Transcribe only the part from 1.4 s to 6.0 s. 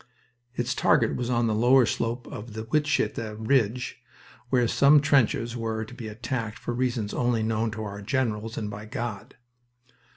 the lower slope of the Wytschaete Ridge, where some trenches were to